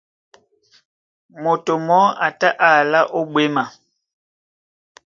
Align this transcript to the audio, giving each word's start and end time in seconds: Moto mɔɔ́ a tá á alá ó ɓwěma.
Moto 1.41 1.73
mɔɔ́ 1.87 2.15
a 2.25 2.27
tá 2.39 2.49
á 2.65 2.67
alá 2.79 2.99
ó 3.17 3.19
ɓwěma. 3.31 3.63